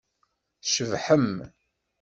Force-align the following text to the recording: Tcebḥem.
Tcebḥem. 0.63 1.31